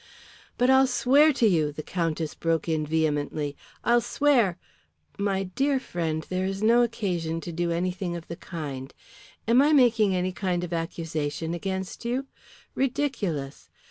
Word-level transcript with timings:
"But 0.57 0.71
I'll 0.71 0.87
swear 0.87 1.31
to 1.33 1.45
you," 1.45 1.71
the 1.71 1.83
Countess 1.83 2.33
broke 2.33 2.67
in 2.67 2.87
vehemently. 2.87 3.55
"I'll 3.83 4.01
swear" 4.01 4.57
"My 5.19 5.43
dear 5.43 5.79
friend, 5.79 6.23
there 6.27 6.43
is 6.43 6.63
no 6.63 6.81
occasion 6.81 7.39
to 7.41 7.51
do 7.51 7.69
anything 7.69 8.15
of 8.15 8.27
the 8.27 8.35
kind. 8.35 8.95
Am 9.47 9.61
I 9.61 9.73
making 9.73 10.15
any 10.15 10.31
kind 10.31 10.63
of 10.63 10.73
accusation 10.73 11.53
against 11.53 12.03
you? 12.03 12.25
Ridiculous! 12.73 13.69